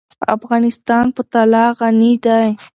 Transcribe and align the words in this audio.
افغانستان 0.35 1.05
په 1.15 1.21
طلا 1.31 1.65
غني 1.79 2.13
دی. 2.25 2.45